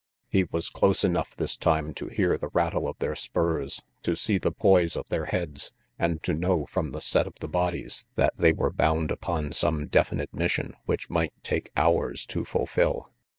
[0.29, 4.39] He was close enough this time to hear the rattle of their spurs, to see
[4.39, 8.33] the poise of their heads, and to know from the set of the bodies that
[8.35, 13.11] they were bound upon some definite mission which might take hours to fulfill.